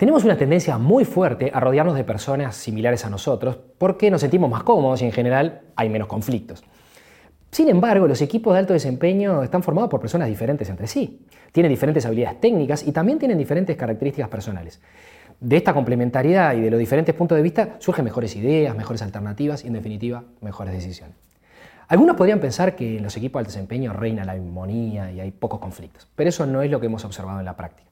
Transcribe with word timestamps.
Tenemos 0.00 0.24
una 0.24 0.38
tendencia 0.38 0.78
muy 0.78 1.04
fuerte 1.04 1.50
a 1.52 1.60
rodearnos 1.60 1.94
de 1.94 2.04
personas 2.04 2.56
similares 2.56 3.04
a 3.04 3.10
nosotros 3.10 3.58
porque 3.76 4.10
nos 4.10 4.22
sentimos 4.22 4.48
más 4.48 4.62
cómodos 4.62 5.02
y 5.02 5.04
en 5.04 5.12
general 5.12 5.60
hay 5.76 5.90
menos 5.90 6.08
conflictos. 6.08 6.64
Sin 7.50 7.68
embargo, 7.68 8.08
los 8.08 8.22
equipos 8.22 8.54
de 8.54 8.60
alto 8.60 8.72
desempeño 8.72 9.42
están 9.42 9.62
formados 9.62 9.90
por 9.90 10.00
personas 10.00 10.28
diferentes 10.28 10.70
entre 10.70 10.86
sí. 10.86 11.26
Tienen 11.52 11.68
diferentes 11.68 12.06
habilidades 12.06 12.40
técnicas 12.40 12.82
y 12.82 12.92
también 12.92 13.18
tienen 13.18 13.36
diferentes 13.36 13.76
características 13.76 14.30
personales. 14.30 14.80
De 15.38 15.58
esta 15.58 15.74
complementariedad 15.74 16.54
y 16.54 16.62
de 16.62 16.70
los 16.70 16.80
diferentes 16.80 17.14
puntos 17.14 17.36
de 17.36 17.42
vista 17.42 17.76
surgen 17.78 18.06
mejores 18.06 18.34
ideas, 18.36 18.74
mejores 18.74 19.02
alternativas 19.02 19.64
y, 19.64 19.66
en 19.66 19.74
definitiva, 19.74 20.24
mejores 20.40 20.72
decisiones. 20.72 21.14
Algunos 21.88 22.16
podrían 22.16 22.40
pensar 22.40 22.74
que 22.74 22.96
en 22.96 23.02
los 23.02 23.18
equipos 23.18 23.38
de 23.38 23.40
alto 23.40 23.52
desempeño 23.52 23.92
reina 23.92 24.24
la 24.24 24.32
armonía 24.32 25.12
y 25.12 25.20
hay 25.20 25.30
pocos 25.30 25.60
conflictos, 25.60 26.08
pero 26.16 26.30
eso 26.30 26.46
no 26.46 26.62
es 26.62 26.70
lo 26.70 26.80
que 26.80 26.86
hemos 26.86 27.04
observado 27.04 27.38
en 27.38 27.44
la 27.44 27.54
práctica. 27.54 27.89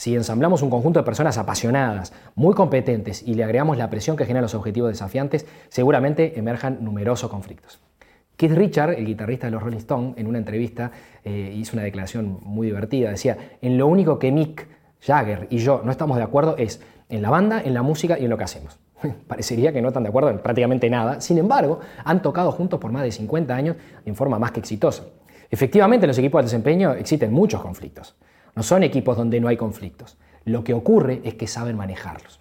Si 0.00 0.16
ensamblamos 0.16 0.62
un 0.62 0.70
conjunto 0.70 0.98
de 0.98 1.04
personas 1.04 1.36
apasionadas, 1.36 2.14
muy 2.34 2.54
competentes 2.54 3.22
y 3.22 3.34
le 3.34 3.44
agregamos 3.44 3.76
la 3.76 3.90
presión 3.90 4.16
que 4.16 4.24
generan 4.24 4.44
los 4.44 4.54
objetivos 4.54 4.88
desafiantes, 4.88 5.44
seguramente 5.68 6.38
emerjan 6.38 6.82
numerosos 6.82 7.28
conflictos. 7.28 7.80
Keith 8.38 8.52
Richard, 8.52 8.94
el 8.94 9.04
guitarrista 9.04 9.48
de 9.48 9.50
los 9.50 9.62
Rolling 9.62 9.76
Stones, 9.76 10.16
en 10.16 10.26
una 10.26 10.38
entrevista 10.38 10.90
eh, 11.22 11.52
hizo 11.54 11.76
una 11.76 11.82
declaración 11.82 12.38
muy 12.40 12.68
divertida. 12.68 13.10
Decía, 13.10 13.36
en 13.60 13.76
lo 13.76 13.88
único 13.88 14.18
que 14.18 14.32
Mick 14.32 14.68
Jagger 15.02 15.48
y 15.50 15.58
yo 15.58 15.82
no 15.84 15.90
estamos 15.90 16.16
de 16.16 16.22
acuerdo 16.22 16.56
es 16.56 16.80
en 17.10 17.20
la 17.20 17.28
banda, 17.28 17.60
en 17.62 17.74
la 17.74 17.82
música 17.82 18.18
y 18.18 18.24
en 18.24 18.30
lo 18.30 18.38
que 18.38 18.44
hacemos. 18.44 18.78
Parecería 19.28 19.70
que 19.70 19.82
no 19.82 19.88
están 19.88 20.04
de 20.04 20.08
acuerdo 20.08 20.30
en 20.30 20.38
prácticamente 20.38 20.88
nada. 20.88 21.20
Sin 21.20 21.36
embargo, 21.36 21.80
han 22.04 22.22
tocado 22.22 22.52
juntos 22.52 22.80
por 22.80 22.90
más 22.90 23.02
de 23.02 23.12
50 23.12 23.54
años 23.54 23.76
en 24.06 24.16
forma 24.16 24.38
más 24.38 24.52
que 24.52 24.60
exitosa. 24.60 25.04
Efectivamente, 25.50 26.06
en 26.06 26.08
los 26.08 26.18
equipos 26.18 26.40
de 26.40 26.44
desempeño 26.44 26.94
existen 26.94 27.34
muchos 27.34 27.60
conflictos. 27.60 28.16
No 28.60 28.64
son 28.64 28.82
equipos 28.82 29.16
donde 29.16 29.40
no 29.40 29.48
hay 29.48 29.56
conflictos. 29.56 30.18
Lo 30.44 30.64
que 30.64 30.74
ocurre 30.74 31.22
es 31.24 31.32
que 31.32 31.46
saben 31.46 31.78
manejarlos. 31.78 32.40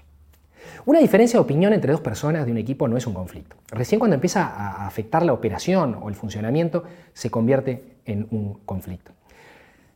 Una 0.85 0.99
diferencia 0.99 1.37
de 1.37 1.45
opinión 1.45 1.71
entre 1.71 1.93
dos 1.93 2.01
personas 2.01 2.45
de 2.45 2.51
un 2.51 2.57
equipo 2.57 2.89
no 2.89 2.97
es 2.97 3.07
un 3.07 3.13
conflicto. 3.13 3.55
Recién 3.71 3.99
cuando 3.99 4.15
empieza 4.15 4.45
a 4.45 4.85
afectar 4.85 5.23
la 5.23 5.31
operación 5.31 5.97
o 6.01 6.09
el 6.09 6.15
funcionamiento, 6.15 6.83
se 7.13 7.31
convierte 7.31 7.99
en 8.05 8.27
un 8.31 8.55
conflicto. 8.65 9.13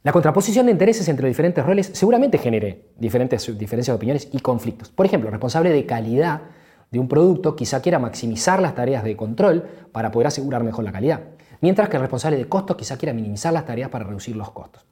La 0.04 0.14
contraposición 0.14 0.68
de 0.68 0.72
intereses 0.72 1.10
entre 1.10 1.28
diferentes 1.28 1.66
roles 1.66 1.92
seguramente 1.92 2.38
genere 2.38 2.86
diferentes 2.98 3.46
diferencias 3.58 3.94
de 3.94 3.98
opiniones 3.98 4.30
y 4.32 4.40
conflictos. 4.40 4.92
Por 4.92 5.06
ejemplo, 5.06 5.28
el 5.28 5.34
responsable 5.34 5.72
de 5.72 5.86
calidad 5.86 6.44
de 6.90 7.00
un 7.00 7.10
producto 7.10 7.58
quizá 7.58 7.82
quiera 7.82 8.00
maximizar 8.00 8.62
las 8.62 8.76
tareas 8.76 9.04
de 9.04 9.18
control 9.18 9.68
para 9.92 10.10
poder 10.10 10.28
asegurar 10.28 10.64
mejor 10.64 10.86
la 10.86 10.94
calidad, 10.94 11.20
mientras 11.60 11.90
que 11.90 11.98
el 11.98 12.02
responsable 12.02 12.38
de 12.38 12.48
costos 12.48 12.78
quizá 12.78 12.98
quiera 12.98 13.12
minimizar 13.12 13.52
las 13.52 13.66
tareas 13.66 13.90
para 13.90 14.06
reducir 14.06 14.38
los 14.38 14.52
costos. 14.52 14.86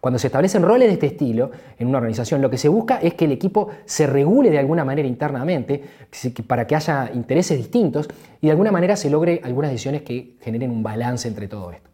Cuando 0.00 0.18
se 0.18 0.28
establecen 0.28 0.62
roles 0.62 0.88
de 0.88 0.94
este 0.94 1.06
estilo 1.06 1.50
en 1.78 1.88
una 1.88 1.98
organización, 1.98 2.40
lo 2.40 2.48
que 2.48 2.56
se 2.56 2.68
busca 2.68 3.00
es 3.02 3.14
que 3.14 3.26
el 3.26 3.32
equipo 3.32 3.68
se 3.84 4.06
regule 4.06 4.50
de 4.50 4.58
alguna 4.58 4.84
manera 4.84 5.06
internamente 5.06 5.82
para 6.46 6.66
que 6.66 6.74
haya 6.74 7.10
intereses 7.12 7.58
distintos 7.58 8.08
y 8.40 8.46
de 8.46 8.52
alguna 8.52 8.72
manera 8.72 8.96
se 8.96 9.10
logre 9.10 9.40
algunas 9.44 9.70
decisiones 9.70 10.02
que 10.02 10.36
generen 10.40 10.70
un 10.70 10.82
balance 10.82 11.28
entre 11.28 11.48
todo 11.48 11.70
esto. 11.70 11.90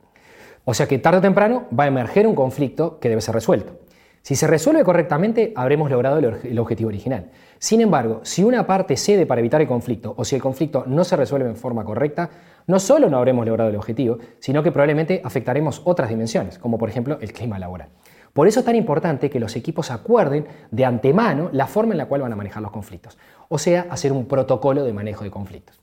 O 0.65 0.75
sea 0.75 0.87
que 0.87 0.99
tarde 0.99 1.19
o 1.19 1.21
temprano 1.21 1.65
va 1.79 1.85
a 1.85 1.89
emerger 1.89 2.27
un 2.27 2.35
conflicto 2.35 2.99
que 3.01 3.09
debe 3.09 3.21
ser 3.21 3.35
resuelto. 3.35 3.86
Si 4.27 4.35
se 4.35 4.49
resuelve 4.49 4.83
correctamente, 4.83 5.53
habremos 5.55 5.89
logrado 5.89 6.19
el 6.19 6.59
objetivo 6.59 6.89
original. 6.89 7.31
Sin 7.61 7.81
embargo, 7.81 8.23
si 8.25 8.43
una 8.43 8.67
parte 8.67 8.97
cede 8.97 9.25
para 9.25 9.41
evitar 9.41 9.61
el 9.61 9.69
conflicto 9.69 10.15
o 10.17 10.25
si 10.25 10.35
el 10.35 10.43
conflicto 10.43 10.83
no 10.85 11.05
se 11.05 11.15
resuelve 11.15 11.49
en 11.49 11.55
forma 11.55 11.85
correcta, 11.85 12.29
no 12.67 12.81
solo 12.81 13.09
no 13.09 13.19
habremos 13.19 13.47
logrado 13.47 13.71
el 13.71 13.77
objetivo, 13.77 14.19
sino 14.41 14.65
que 14.65 14.73
probablemente 14.73 15.21
afectaremos 15.23 15.81
otras 15.85 16.09
dimensiones, 16.09 16.59
como 16.59 16.77
por 16.77 16.89
ejemplo 16.89 17.19
el 17.21 17.33
clima 17.33 17.61
laboral. 17.61 17.91
Por 18.33 18.49
eso 18.49 18.59
es 18.59 18.67
tan 18.67 18.75
importante 18.75 19.31
que 19.31 19.39
los 19.39 19.55
equipos 19.55 19.93
acuerden 19.93 20.49
de 20.73 20.85
antemano 20.85 21.49
la 21.53 21.69
forma 21.69 21.95
en 21.95 21.99
la 21.99 22.07
cual 22.07 22.23
van 22.23 22.33
a 22.33 22.37
manejar 22.37 22.65
los 22.65 22.73
conflictos, 22.73 23.17
o 23.49 23.59
sea, 23.59 23.87
hacer 23.91 24.11
un 24.11 24.27
protocolo 24.27 24.83
de 24.83 24.93
manejo 24.93 25.23
de 25.23 25.31
conflictos. 25.31 25.81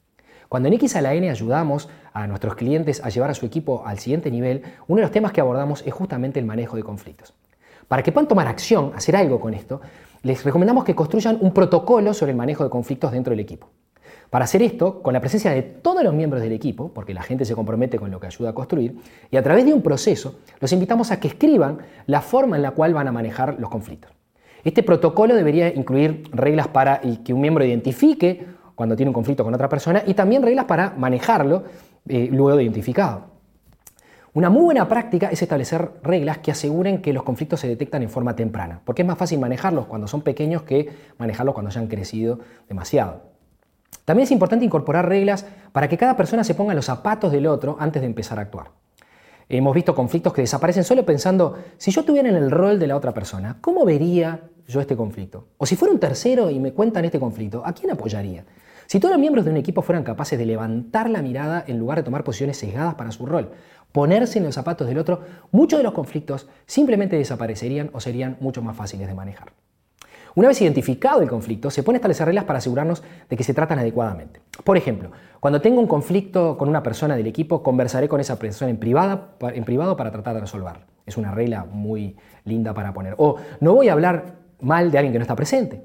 Cuando 0.49 0.67
en 0.67 0.73
X 0.73 0.97
ayudamos 0.97 1.87
a 2.11 2.27
nuestros 2.27 2.55
clientes 2.55 3.01
a 3.05 3.07
llevar 3.07 3.29
a 3.29 3.35
su 3.35 3.45
equipo 3.45 3.83
al 3.85 3.99
siguiente 3.99 4.29
nivel, 4.29 4.63
uno 4.87 4.97
de 4.97 5.03
los 5.03 5.11
temas 5.11 5.31
que 5.31 5.39
abordamos 5.39 5.81
es 5.87 5.93
justamente 5.93 6.41
el 6.41 6.45
manejo 6.45 6.75
de 6.75 6.83
conflictos. 6.83 7.33
Para 7.87 8.03
que 8.03 8.11
puedan 8.11 8.27
tomar 8.27 8.47
acción, 8.47 8.91
hacer 8.95 9.15
algo 9.15 9.39
con 9.39 9.53
esto, 9.53 9.81
les 10.23 10.43
recomendamos 10.43 10.83
que 10.83 10.95
construyan 10.95 11.37
un 11.41 11.53
protocolo 11.53 12.13
sobre 12.13 12.31
el 12.31 12.37
manejo 12.37 12.63
de 12.63 12.69
conflictos 12.69 13.11
dentro 13.11 13.31
del 13.31 13.39
equipo. 13.39 13.69
Para 14.29 14.45
hacer 14.45 14.63
esto, 14.63 15.03
con 15.03 15.13
la 15.13 15.19
presencia 15.19 15.51
de 15.51 15.61
todos 15.61 16.03
los 16.03 16.13
miembros 16.13 16.41
del 16.41 16.53
equipo, 16.53 16.91
porque 16.91 17.13
la 17.13 17.21
gente 17.21 17.45
se 17.45 17.53
compromete 17.53 17.99
con 17.99 18.09
lo 18.09 18.19
que 18.19 18.27
ayuda 18.27 18.49
a 18.49 18.53
construir, 18.53 18.97
y 19.29 19.37
a 19.37 19.43
través 19.43 19.65
de 19.65 19.73
un 19.73 19.83
proceso, 19.83 20.39
los 20.59 20.71
invitamos 20.71 21.11
a 21.11 21.19
que 21.19 21.27
escriban 21.27 21.77
la 22.07 22.21
forma 22.21 22.55
en 22.55 22.63
la 22.63 22.71
cual 22.71 22.93
van 22.93 23.07
a 23.07 23.11
manejar 23.11 23.57
los 23.59 23.69
conflictos. 23.69 24.11
Este 24.63 24.81
protocolo 24.81 25.35
debería 25.35 25.67
incluir 25.73 26.23
reglas 26.31 26.69
para 26.69 27.01
que 27.23 27.33
un 27.33 27.41
miembro 27.41 27.65
identifique 27.65 28.47
cuando 28.75 28.95
tiene 28.95 29.09
un 29.09 29.13
conflicto 29.13 29.43
con 29.43 29.53
otra 29.53 29.69
persona 29.69 30.01
y 30.05 30.13
también 30.13 30.41
reglas 30.41 30.65
para 30.65 30.91
manejarlo 30.97 31.65
eh, 32.07 32.29
luego 32.31 32.57
de 32.57 32.63
identificado. 32.63 33.32
Una 34.35 34.49
muy 34.49 34.63
buena 34.63 34.87
práctica 34.87 35.27
es 35.27 35.43
establecer 35.43 35.91
reglas 36.01 36.39
que 36.39 36.49
aseguren 36.49 37.03
que 37.03 37.13
los 37.13 37.21
conflictos 37.21 37.59
se 37.59 37.67
detectan 37.67 38.01
en 38.01 38.09
forma 38.09 38.35
temprana, 38.35 38.81
porque 38.83 39.03
es 39.03 39.07
más 39.07 39.19
fácil 39.19 39.37
manejarlos 39.37 39.85
cuando 39.85 40.07
son 40.07 40.23
pequeños 40.23 40.63
que 40.63 40.89
manejarlos 41.19 41.53
cuando 41.53 41.69
ya 41.69 41.79
han 41.79 41.87
crecido 41.87 42.39
demasiado. 42.67 43.21
También 44.05 44.23
es 44.23 44.31
importante 44.31 44.65
incorporar 44.65 45.07
reglas 45.07 45.45
para 45.71 45.87
que 45.87 45.99
cada 45.99 46.17
persona 46.17 46.43
se 46.43 46.55
ponga 46.55 46.73
los 46.73 46.85
zapatos 46.85 47.31
del 47.31 47.45
otro 47.45 47.77
antes 47.79 48.01
de 48.01 48.07
empezar 48.07 48.39
a 48.39 48.41
actuar. 48.41 48.71
Hemos 49.49 49.75
visto 49.75 49.93
conflictos 49.93 50.33
que 50.33 50.41
desaparecen 50.41 50.83
solo 50.83 51.05
pensando, 51.05 51.55
si 51.77 51.91
yo 51.91 52.01
estuviera 52.01 52.27
en 52.27 52.35
el 52.35 52.49
rol 52.49 52.79
de 52.79 52.87
la 52.87 52.97
otra 52.97 53.13
persona, 53.13 53.57
¿cómo 53.61 53.85
vería 53.85 54.49
yo 54.67 54.81
este 54.81 54.95
conflicto? 54.95 55.49
O 55.59 55.67
si 55.67 55.75
fuera 55.75 55.93
un 55.93 55.99
tercero 55.99 56.49
y 56.49 56.59
me 56.59 56.73
cuentan 56.73 57.05
este 57.05 57.19
conflicto, 57.19 57.61
¿a 57.63 57.71
quién 57.71 57.91
apoyaría? 57.91 58.43
Si 58.87 58.99
todos 58.99 59.11
los 59.11 59.19
miembros 59.19 59.45
de 59.45 59.51
un 59.51 59.57
equipo 59.57 59.81
fueran 59.81 60.03
capaces 60.03 60.37
de 60.37 60.45
levantar 60.45 61.09
la 61.09 61.21
mirada 61.21 61.63
en 61.67 61.79
lugar 61.79 61.97
de 61.97 62.03
tomar 62.03 62.23
posiciones 62.23 62.57
sesgadas 62.57 62.95
para 62.95 63.11
su 63.11 63.25
rol, 63.25 63.51
ponerse 63.91 64.39
en 64.39 64.45
los 64.45 64.55
zapatos 64.55 64.87
del 64.87 64.97
otro, 64.97 65.21
muchos 65.51 65.79
de 65.79 65.83
los 65.83 65.93
conflictos 65.93 66.47
simplemente 66.65 67.15
desaparecerían 67.15 67.89
o 67.93 67.99
serían 67.99 68.37
mucho 68.39 68.61
más 68.61 68.75
fáciles 68.75 69.07
de 69.07 69.13
manejar. 69.13 69.53
Una 70.35 70.47
vez 70.47 70.59
identificado 70.61 71.21
el 71.21 71.29
conflicto, 71.29 71.69
se 71.69 71.83
pone 71.83 71.97
a 71.97 71.99
establecer 71.99 72.25
reglas 72.25 72.45
para 72.45 72.57
asegurarnos 72.57 73.03
de 73.29 73.37
que 73.37 73.43
se 73.43 73.53
tratan 73.53 73.77
adecuadamente. 73.77 74.41
Por 74.63 74.77
ejemplo, 74.77 75.11
cuando 75.39 75.61
tengo 75.61 75.79
un 75.79 75.85
conflicto 75.85 76.57
con 76.57 76.69
una 76.69 76.81
persona 76.81 77.15
del 77.15 77.27
equipo, 77.27 77.61
conversaré 77.61 78.09
con 78.09 78.19
esa 78.19 78.39
persona 78.39 78.71
en, 78.71 78.79
en 78.81 79.63
privado 79.63 79.95
para 79.95 80.11
tratar 80.11 80.33
de 80.33 80.41
resolverlo. 80.41 80.85
Es 81.05 81.17
una 81.17 81.31
regla 81.31 81.65
muy 81.65 82.15
linda 82.45 82.73
para 82.73 82.93
poner. 82.93 83.13
O 83.17 83.35
no 83.59 83.75
voy 83.75 83.89
a 83.89 83.93
hablar 83.93 84.37
mal 84.59 84.89
de 84.89 84.97
alguien 84.97 85.13
que 85.13 85.19
no 85.19 85.23
está 85.23 85.35
presente. 85.35 85.83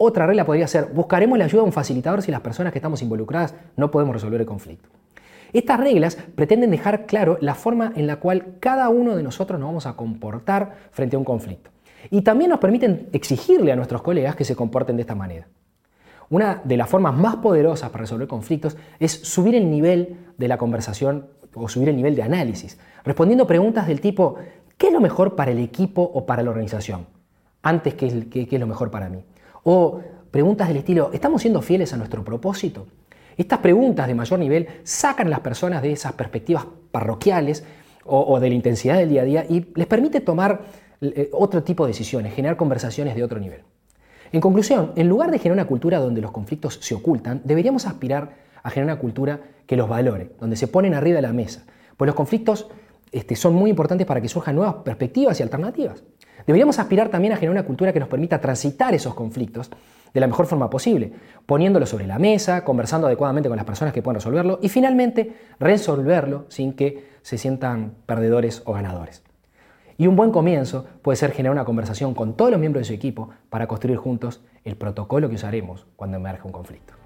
Otra 0.00 0.28
regla 0.28 0.46
podría 0.46 0.68
ser, 0.68 0.86
buscaremos 0.94 1.36
la 1.38 1.46
ayuda 1.46 1.62
de 1.62 1.66
un 1.66 1.72
facilitador 1.72 2.22
si 2.22 2.30
las 2.30 2.40
personas 2.40 2.72
que 2.72 2.78
estamos 2.78 3.02
involucradas 3.02 3.56
no 3.76 3.90
podemos 3.90 4.14
resolver 4.14 4.40
el 4.40 4.46
conflicto. 4.46 4.88
Estas 5.52 5.80
reglas 5.80 6.16
pretenden 6.36 6.70
dejar 6.70 7.06
claro 7.06 7.36
la 7.40 7.56
forma 7.56 7.92
en 7.96 8.06
la 8.06 8.20
cual 8.20 8.54
cada 8.60 8.90
uno 8.90 9.16
de 9.16 9.24
nosotros 9.24 9.58
nos 9.58 9.68
vamos 9.68 9.86
a 9.86 9.96
comportar 9.96 10.76
frente 10.92 11.16
a 11.16 11.18
un 11.18 11.24
conflicto. 11.24 11.70
Y 12.10 12.22
también 12.22 12.50
nos 12.50 12.60
permiten 12.60 13.08
exigirle 13.12 13.72
a 13.72 13.76
nuestros 13.76 14.02
colegas 14.02 14.36
que 14.36 14.44
se 14.44 14.54
comporten 14.54 14.94
de 14.94 15.02
esta 15.02 15.16
manera. 15.16 15.48
Una 16.30 16.60
de 16.62 16.76
las 16.76 16.88
formas 16.88 17.16
más 17.16 17.36
poderosas 17.36 17.90
para 17.90 18.02
resolver 18.02 18.28
conflictos 18.28 18.76
es 19.00 19.10
subir 19.10 19.56
el 19.56 19.68
nivel 19.68 20.16
de 20.36 20.46
la 20.46 20.58
conversación 20.58 21.26
o 21.54 21.68
subir 21.68 21.88
el 21.88 21.96
nivel 21.96 22.14
de 22.14 22.22
análisis, 22.22 22.78
respondiendo 23.02 23.48
preguntas 23.48 23.88
del 23.88 24.00
tipo, 24.00 24.36
¿qué 24.76 24.88
es 24.88 24.92
lo 24.92 25.00
mejor 25.00 25.34
para 25.34 25.50
el 25.50 25.58
equipo 25.58 26.02
o 26.02 26.24
para 26.24 26.44
la 26.44 26.50
organización? 26.50 27.06
Antes, 27.62 27.94
¿qué 27.94 28.06
es, 28.06 28.26
qué 28.26 28.48
es 28.48 28.60
lo 28.60 28.68
mejor 28.68 28.92
para 28.92 29.08
mí? 29.08 29.24
O 29.70 30.00
preguntas 30.30 30.66
del 30.68 30.78
estilo, 30.78 31.10
¿estamos 31.12 31.42
siendo 31.42 31.60
fieles 31.60 31.92
a 31.92 31.98
nuestro 31.98 32.24
propósito? 32.24 32.86
Estas 33.36 33.58
preguntas 33.58 34.06
de 34.06 34.14
mayor 34.14 34.38
nivel 34.38 34.66
sacan 34.82 35.26
a 35.26 35.30
las 35.30 35.40
personas 35.40 35.82
de 35.82 35.92
esas 35.92 36.14
perspectivas 36.14 36.64
parroquiales 36.90 37.64
o, 38.06 38.40
de 38.40 38.48
la 38.48 38.54
intensidad 38.54 38.96
del 38.96 39.10
día 39.10 39.20
a 39.20 39.24
día 39.26 39.46
y 39.46 39.66
les 39.74 39.86
permite 39.86 40.22
tomar 40.22 40.62
eh, 41.02 41.28
otro 41.34 41.62
tipo 41.62 41.84
de 41.84 41.90
decisiones, 41.90 42.32
generar 42.32 42.56
conversaciones 42.56 43.14
de 43.14 43.22
otro 43.22 43.38
nivel. 43.40 43.60
En 44.32 44.40
conclusión, 44.40 44.92
en 44.96 45.06
lugar 45.06 45.30
de 45.30 45.38
generar 45.38 45.62
una 45.62 45.68
cultura 45.68 45.98
donde 45.98 46.22
los 46.22 46.30
conflictos 46.30 46.78
se 46.80 46.94
ocultan, 46.94 47.42
deberíamos 47.44 47.84
aspirar 47.84 48.36
a 48.62 48.70
generar 48.70 48.94
una 48.94 49.02
cultura 49.02 49.38
que 49.66 49.76
los 49.76 49.86
valore, 49.86 50.30
donde 50.40 50.56
se 50.56 50.68
ponen 50.68 50.94
arriba 50.94 51.16
de 51.16 51.22
la 51.22 51.34
mesa, 51.34 51.66
pues 51.98 52.06
los 52.06 52.14
conflictos 52.14 52.68
este, 53.12 53.36
son 53.36 53.52
muy 53.52 53.68
importantes 53.68 54.06
para 54.06 54.22
que 54.22 54.30
surjan 54.30 54.56
nuevas 54.56 54.76
perspectivas 54.76 55.38
y 55.38 55.42
alternativas. 55.42 56.02
Deberíamos 56.46 56.78
aspirar 56.78 57.08
también 57.08 57.32
a 57.32 57.36
generar 57.36 57.52
una 57.52 57.66
cultura 57.66 57.92
que 57.92 58.00
nos 58.00 58.08
permita 58.08 58.40
transitar 58.40 58.94
esos 58.94 59.14
conflictos 59.14 59.70
de 60.12 60.20
la 60.20 60.26
mejor 60.26 60.46
forma 60.46 60.70
posible, 60.70 61.12
poniéndolo 61.46 61.86
sobre 61.86 62.06
la 62.06 62.18
mesa, 62.18 62.64
conversando 62.64 63.06
adecuadamente 63.06 63.48
con 63.48 63.56
las 63.56 63.66
personas 63.66 63.92
que 63.92 64.02
puedan 64.02 64.16
resolverlo 64.16 64.58
y 64.62 64.68
finalmente 64.68 65.34
resolverlo 65.60 66.46
sin 66.48 66.72
que 66.72 67.08
se 67.22 67.38
sientan 67.38 67.94
perdedores 68.06 68.62
o 68.64 68.72
ganadores. 68.72 69.22
Y 69.96 70.06
un 70.06 70.16
buen 70.16 70.30
comienzo 70.30 70.86
puede 71.02 71.16
ser 71.16 71.32
generar 71.32 71.52
una 71.52 71.64
conversación 71.64 72.14
con 72.14 72.34
todos 72.34 72.50
los 72.50 72.60
miembros 72.60 72.82
de 72.82 72.86
su 72.86 72.94
equipo 72.94 73.30
para 73.50 73.66
construir 73.66 73.98
juntos 73.98 74.40
el 74.64 74.76
protocolo 74.76 75.28
que 75.28 75.34
usaremos 75.34 75.86
cuando 75.96 76.18
emerge 76.18 76.46
un 76.46 76.52
conflicto. 76.52 76.97